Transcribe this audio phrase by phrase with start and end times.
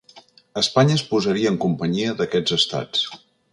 [0.61, 3.07] Espanya es posaria en companyia d’aquests estats.